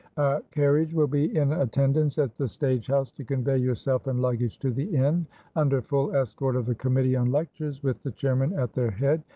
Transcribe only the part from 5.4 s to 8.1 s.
under full escort of the Committee on Lectures, with the